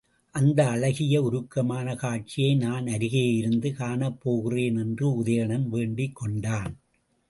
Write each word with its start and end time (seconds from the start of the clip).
அந்த 0.35 0.69
அழகிய 0.69 1.15
உருக்கமான 1.21 1.95
காட்சியை 1.95 2.55
நான் 2.55 2.85
அருகேயிருந்து 2.85 3.71
காணப் 3.71 4.19
போகின்றேன் 4.23 4.79
என்று 4.79 5.23
உதயணன் 5.23 5.67
வேண்டிக் 5.69 6.15
கொண்டான். 6.15 6.73